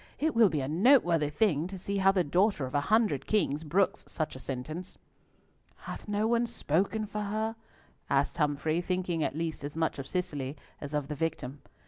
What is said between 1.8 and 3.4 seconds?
how the daughter of a hundred